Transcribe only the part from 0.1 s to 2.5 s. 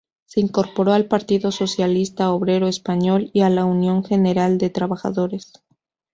Se incorporó al Partido Socialista